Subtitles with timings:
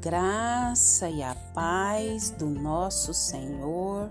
[0.00, 4.10] graça e a paz do nosso Senhor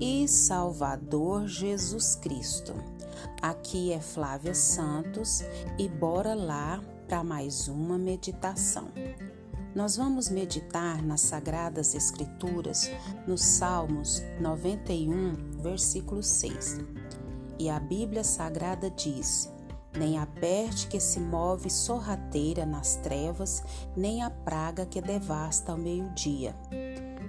[0.00, 2.74] e Salvador Jesus Cristo.
[3.42, 5.42] Aqui é Flávia Santos
[5.78, 8.88] e bora lá para mais uma meditação.
[9.74, 12.90] Nós vamos meditar nas Sagradas Escrituras,
[13.26, 16.78] nos Salmos 91, versículo 6.
[17.58, 19.48] E a Bíblia Sagrada diz:
[19.98, 23.62] nem a peste que se move sorrateira nas trevas,
[23.96, 26.54] nem a praga que devasta ao meio-dia.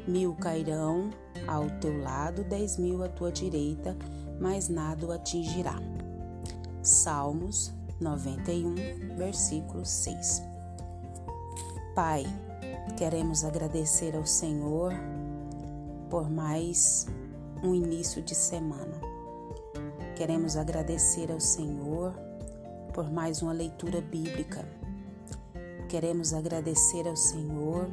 [0.07, 1.09] Mil cairão
[1.47, 3.97] ao teu lado, dez mil à tua direita,
[4.39, 5.75] mas nada o atingirá.
[6.81, 8.75] Salmos 91,
[9.17, 10.41] versículo 6.
[11.95, 12.23] Pai,
[12.97, 14.93] queremos agradecer ao Senhor
[16.09, 17.07] por mais
[17.63, 18.99] um início de semana.
[20.15, 22.28] Queremos agradecer ao Senhor
[22.93, 24.67] por mais uma leitura bíblica.
[25.87, 27.89] Queremos agradecer ao Senhor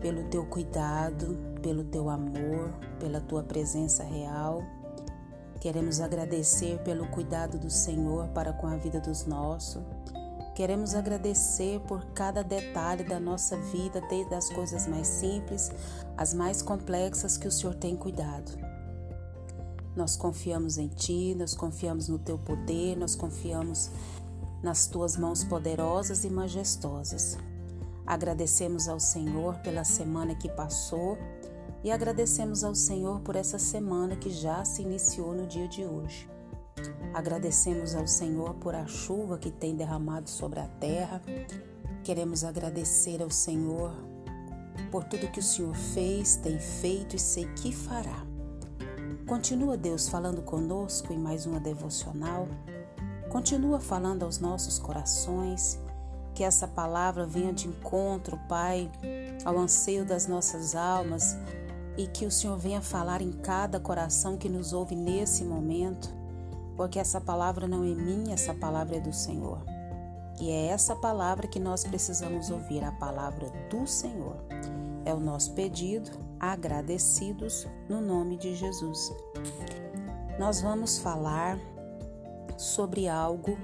[0.00, 4.62] pelo teu cuidado, pelo teu amor, pela tua presença real.
[5.60, 9.82] Queremos agradecer pelo cuidado do Senhor para com a vida dos nossos.
[10.54, 15.70] Queremos agradecer por cada detalhe da nossa vida, desde as coisas mais simples
[16.16, 18.65] às mais complexas que o Senhor tem cuidado.
[19.96, 23.90] Nós confiamos em Ti, nós confiamos no Teu poder, nós confiamos
[24.62, 27.38] nas Tuas mãos poderosas e majestosas.
[28.06, 31.16] Agradecemos ao Senhor pela semana que passou
[31.82, 36.28] e agradecemos ao Senhor por essa semana que já se iniciou no dia de hoje.
[37.14, 41.22] Agradecemos ao Senhor por a chuva que tem derramado sobre a terra.
[42.04, 43.94] Queremos agradecer ao Senhor
[44.90, 48.25] por tudo que o Senhor fez, tem feito e sei que fará.
[49.26, 52.46] Continua Deus falando conosco em mais uma devocional.
[53.28, 55.80] Continua falando aos nossos corações.
[56.32, 58.88] Que essa palavra venha de encontro, Pai,
[59.44, 61.36] ao anseio das nossas almas
[61.96, 66.08] e que o Senhor venha falar em cada coração que nos ouve nesse momento,
[66.76, 69.58] porque essa palavra não é minha, essa palavra é do Senhor.
[70.38, 74.36] E é essa palavra que nós precisamos ouvir, a palavra do Senhor.
[75.04, 76.10] É o nosso pedido,
[76.40, 79.14] agradecidos no nome de Jesus.
[80.38, 81.58] Nós vamos falar
[82.56, 83.56] sobre algo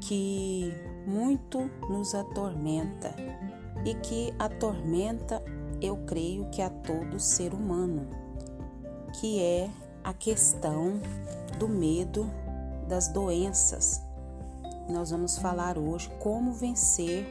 [0.00, 0.72] que
[1.06, 3.14] muito nos atormenta
[3.84, 5.42] e que atormenta,
[5.80, 8.08] eu creio que a todo ser humano,
[9.20, 9.68] que é
[10.04, 11.00] a questão
[11.58, 12.30] do medo
[12.88, 14.00] das doenças.
[14.88, 17.26] Nós vamos falar hoje como vencer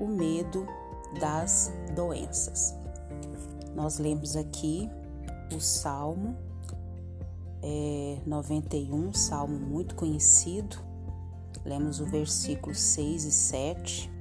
[0.00, 0.66] o medo
[1.20, 2.77] das doenças.
[3.78, 4.90] Nós lemos aqui
[5.54, 6.36] o Salmo
[7.62, 10.78] é, 91, salmo muito conhecido.
[11.64, 14.12] Lemos o versículo 6 e 7,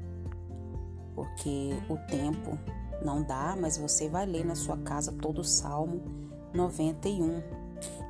[1.16, 2.56] porque o tempo
[3.04, 6.04] não dá, mas você vai ler na sua casa todo o Salmo
[6.54, 7.42] 91,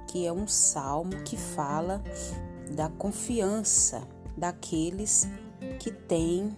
[0.09, 2.03] que é um salmo que fala
[2.75, 5.25] da confiança daqueles
[5.79, 6.53] que têm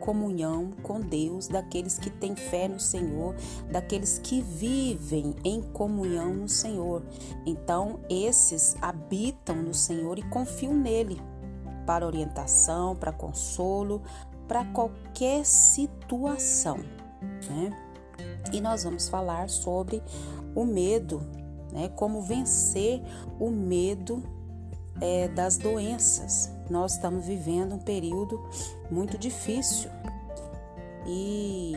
[0.00, 3.34] comunhão com Deus, daqueles que têm fé no Senhor,
[3.70, 7.02] daqueles que vivem em comunhão no Senhor.
[7.44, 11.20] Então, esses habitam no Senhor e confiam nele
[11.86, 14.02] para orientação, para consolo,
[14.48, 16.78] para qualquer situação.
[17.48, 17.70] Né?
[18.52, 20.02] E nós vamos falar sobre
[20.54, 21.20] o medo,
[21.72, 21.88] né?
[21.88, 23.02] como vencer
[23.38, 24.22] o medo
[25.00, 26.55] é, das doenças.
[26.68, 28.42] Nós estamos vivendo um período
[28.90, 29.90] muito difícil
[31.06, 31.74] e,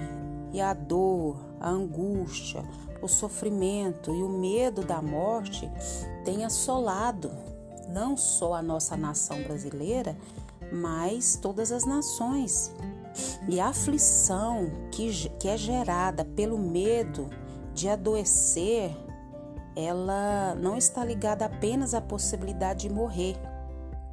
[0.51, 2.63] e a dor, a angústia,
[3.01, 5.69] o sofrimento e o medo da morte
[6.25, 7.31] têm assolado
[7.87, 10.17] não só a nossa nação brasileira,
[10.71, 12.73] mas todas as nações.
[13.47, 17.29] E a aflição que, que é gerada pelo medo
[17.73, 18.95] de adoecer
[19.75, 23.37] ela não está ligada apenas à possibilidade de morrer,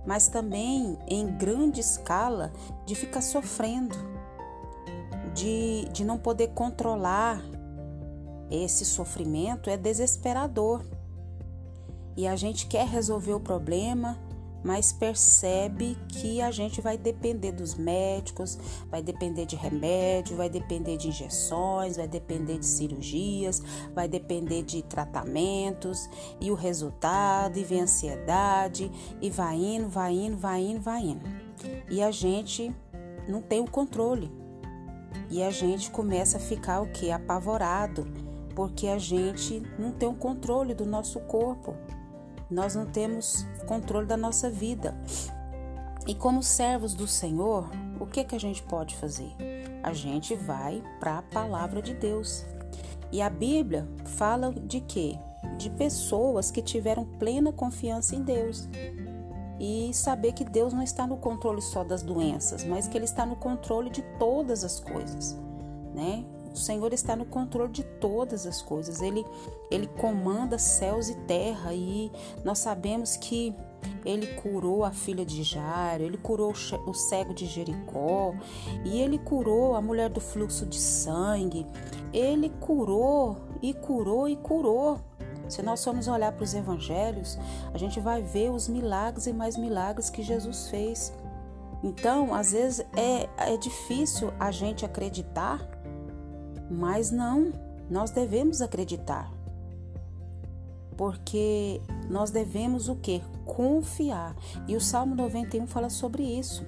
[0.07, 2.53] mas também em grande escala
[2.85, 3.97] de ficar sofrendo,
[5.35, 7.43] de, de não poder controlar
[8.51, 10.83] esse sofrimento é desesperador.
[12.17, 14.17] E a gente quer resolver o problema,
[14.67, 18.59] mas percebe que a gente vai depender dos médicos,
[18.91, 23.63] vai depender de remédio, vai depender de injeções, vai depender de cirurgias,
[23.95, 26.11] vai depender de tratamentos
[26.41, 28.91] e o resultado, e vem ansiedade,
[29.23, 31.25] e vai indo, vai indo, vai indo, vai indo.
[31.89, 32.75] E a gente
[33.29, 34.33] não tem o controle.
[35.31, 37.13] E a gente começa a ficar o que?
[37.13, 38.05] Apavorado,
[38.57, 41.77] porque a gente não tem o controle do nosso corpo
[42.51, 44.95] nós não temos controle da nossa vida.
[46.07, 49.35] E como servos do Senhor, o que que a gente pode fazer?
[49.87, 52.45] a gente vai para a palavra de Deus.
[53.13, 55.17] E a Bíblia fala de quê?
[55.57, 58.69] De pessoas que tiveram plena confiança em Deus.
[59.61, 63.25] E saber que Deus não está no controle só das doenças, mas que Ele está
[63.25, 65.39] no controle de todas as coisas,
[65.95, 66.25] né?
[66.57, 69.03] O Senhor está no controle de todas as coisas.
[69.03, 69.27] Ele,
[69.71, 72.11] ele comanda céus e terra e
[72.43, 73.55] nós sabemos que
[74.07, 78.35] ele curou a filha de Jairo, ele curou o cego de Jericó
[78.87, 81.67] e ele curou a mulher do fluxo de sangue.
[82.11, 84.99] Ele curou e curou e curou.
[85.51, 87.39] Se nós formos olhar para os evangelhos,
[87.73, 91.13] a gente vai ver os milagres e mais milagres que Jesus fez.
[91.85, 95.76] Então, às vezes é, é difícil a gente acreditar
[96.71, 97.53] mas não,
[97.91, 99.31] nós devemos acreditar.
[100.97, 103.23] Porque nós devemos o que?
[103.45, 104.35] Confiar.
[104.67, 106.65] E o Salmo 91 fala sobre isso.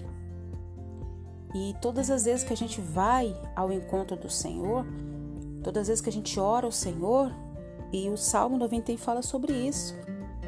[1.54, 4.84] E todas as vezes que a gente vai ao encontro do Senhor,
[5.62, 7.32] todas as vezes que a gente ora ao Senhor,
[7.90, 9.94] e o Salmo 91 fala sobre isso,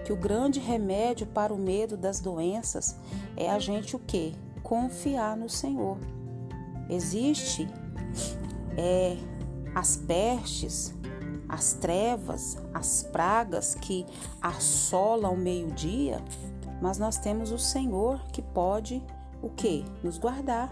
[0.05, 2.97] que o grande remédio para o medo das doenças
[3.37, 4.35] é a gente o que?
[4.63, 5.97] Confiar no Senhor.
[6.89, 7.67] Existe
[8.77, 9.17] é,
[9.81, 10.95] as pestes,
[11.49, 14.05] as trevas, as pragas que
[14.43, 16.23] assolam o meio-dia,
[16.83, 19.03] mas nós temos o Senhor que pode
[19.41, 19.83] o que?
[20.05, 20.71] Nos guardar.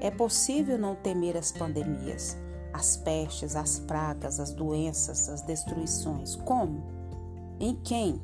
[0.00, 2.38] É possível não temer as pandemias,
[2.72, 6.36] as pestes, as pragas, as doenças, as destruições.
[6.36, 6.82] Como?
[7.60, 8.18] Em quem?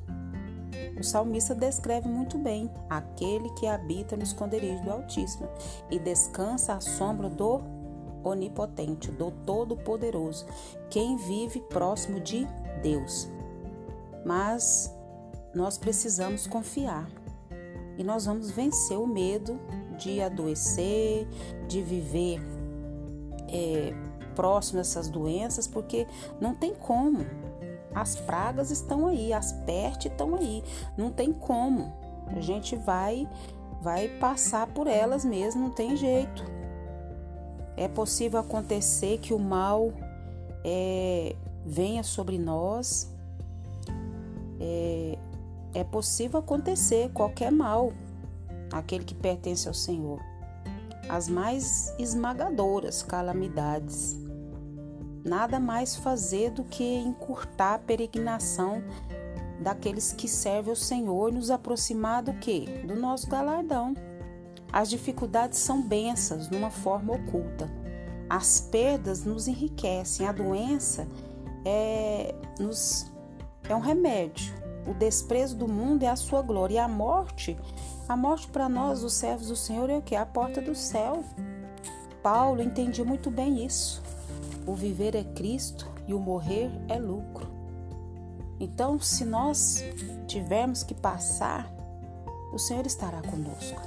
[0.99, 5.51] O salmista descreve muito bem aquele que habita no esconderijo do Altíssimo
[5.91, 7.82] e descansa à sombra do
[8.25, 10.47] onipotente, do Todo-Poderoso,
[10.91, 12.47] quem vive próximo de
[12.83, 13.29] Deus.
[14.25, 14.95] Mas
[15.55, 17.09] nós precisamos confiar
[17.99, 19.61] e nós vamos vencer o medo
[19.99, 21.27] de adoecer,
[21.69, 22.41] de viver
[23.49, 23.93] é,
[24.35, 26.07] próximo dessas doenças, porque
[26.41, 27.25] não tem como.
[27.95, 30.65] As pragas estão aí, as pestes estão aí,
[30.97, 31.93] não tem como.
[32.29, 33.29] A gente vai
[33.83, 36.45] vai passar por elas mesmo, não tem jeito.
[37.77, 39.93] É possível acontecer que o mal
[40.65, 41.35] é,
[41.65, 43.11] venha sobre nós.
[44.61, 45.19] É,
[45.75, 47.93] é possível acontecer qualquer mal,
[48.71, 50.21] aquele que pertence ao Senhor.
[51.09, 54.17] As mais esmagadoras calamidades.
[55.25, 58.83] Nada mais fazer do que encurtar a peregrinação
[59.61, 62.67] daqueles que servem ao Senhor e nos aproximar do que?
[62.85, 63.95] Do nosso galardão.
[64.73, 67.71] As dificuldades são bênçãos numa forma oculta.
[68.29, 70.27] As perdas nos enriquecem.
[70.27, 71.07] A doença
[71.63, 73.13] é, nos,
[73.69, 74.55] é um remédio.
[74.87, 76.77] O desprezo do mundo é a sua glória.
[76.77, 77.59] E a morte,
[78.09, 80.17] a morte para nós, os servos do Senhor, é o que?
[80.17, 81.23] A porta do céu.
[82.23, 84.03] Paulo entendia muito bem isso.
[84.67, 87.47] O viver é Cristo e o morrer é lucro.
[88.59, 89.85] Então, se nós
[90.27, 91.71] tivermos que passar,
[92.55, 93.81] o Senhor estará conosco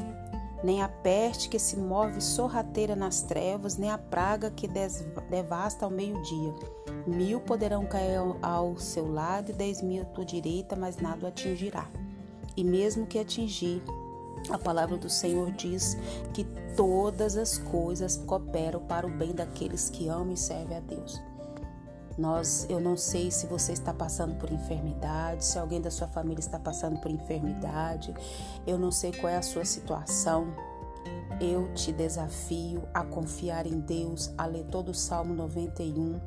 [0.65, 4.67] nem a peste que se move sorrateira nas trevas, nem a praga que
[5.29, 6.55] devasta ao meio-dia.
[7.05, 11.27] Mil poderão cair ao seu lado e dez mil à tua direita, mas nada o
[11.27, 11.87] atingirá.
[12.57, 13.83] E mesmo que atingir,
[14.49, 15.95] a palavra do Senhor diz
[16.33, 16.43] que
[16.75, 21.21] todas as coisas cooperam para o bem daqueles que amam e servem a Deus.
[22.17, 26.39] Nós, eu não sei se você está passando por enfermidade, se alguém da sua família
[26.39, 28.13] está passando por enfermidade.
[28.65, 30.47] Eu não sei qual é a sua situação.
[31.41, 36.21] Eu te desafio a confiar em Deus, a ler todo o Salmo 91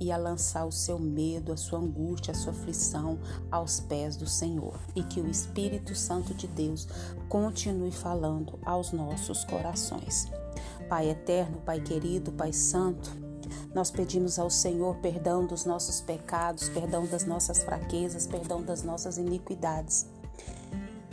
[0.00, 3.18] e a lançar o seu medo, a sua angústia, a sua aflição
[3.50, 4.80] aos pés do Senhor.
[4.96, 6.88] E que o Espírito Santo de Deus
[7.28, 10.32] continue falando aos nossos corações.
[10.88, 13.23] Pai eterno, Pai querido, Pai santo,
[13.74, 19.18] nós pedimos ao Senhor perdão dos nossos pecados, perdão das nossas fraquezas, perdão das nossas
[19.18, 20.06] iniquidades.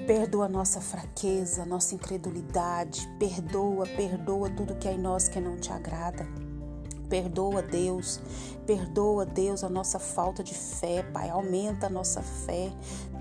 [0.06, 5.72] Perdoa nossa fraqueza, nossa incredulidade, perdoa, perdoa tudo que é em nós que não te
[5.72, 6.28] agrada.
[7.08, 8.20] Perdoa, Deus,
[8.66, 11.30] perdoa, Deus, a nossa falta de fé, Pai.
[11.30, 12.72] Aumenta a nossa fé.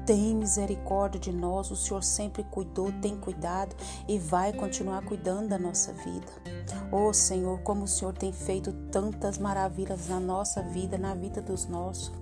[0.06, 1.70] Tem misericórdia de nós.
[1.70, 3.74] O Senhor sempre cuidou, tem cuidado
[4.08, 6.26] e vai continuar cuidando da nossa vida.
[6.90, 11.66] Oh Senhor, como o Senhor tem feito tantas maravilhas na nossa vida, na vida dos
[11.66, 12.12] nossos.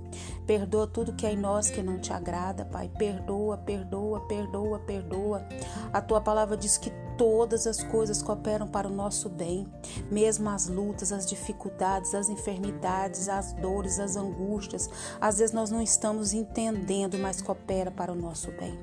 [0.49, 2.91] Perdoa tudo que é em nós que não te agrada, Pai.
[2.97, 5.47] Perdoa, perdoa, perdoa, perdoa.
[5.93, 9.67] A tua palavra diz que todas as coisas cooperam para o nosso bem,
[10.11, 14.89] mesmo as lutas, as dificuldades, as enfermidades, as dores, as angústias.
[15.21, 18.79] Às vezes nós não estamos entendendo, mas coopera para o nosso bem.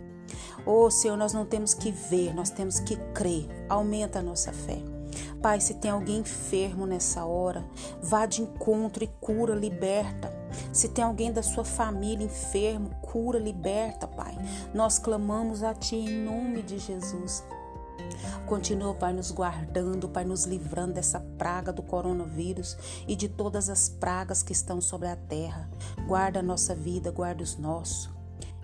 [0.67, 3.48] Oh Senhor, nós não temos que ver, nós temos que crer.
[3.67, 4.95] Aumenta a nossa fé.
[5.46, 7.64] Pai, se tem alguém enfermo nessa hora,
[8.02, 10.34] vá de encontro e cura, liberta.
[10.74, 14.36] Se tem alguém da sua família enfermo, cura, liberta, Pai.
[14.74, 17.44] Nós clamamos a Ti em nome de Jesus.
[18.48, 22.75] Continua, Pai, nos guardando, Pai, nos livrando dessa praga do coronavírus
[23.08, 25.70] e de todas as pragas que estão sobre a terra.
[26.08, 28.14] Guarda a nossa vida, guarda os nossos.